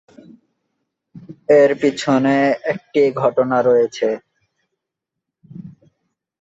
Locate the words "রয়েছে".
3.61-4.09